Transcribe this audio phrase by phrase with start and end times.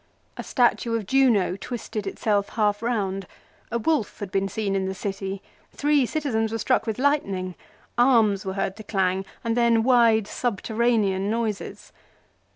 [0.35, 3.27] A statue of Juno twisted itself half round;
[3.71, 7.53] a wolf had been seen in the city; three citizens were struck with lightning;
[7.99, 11.93] arms were heard to clang, and then wide subterranean noises.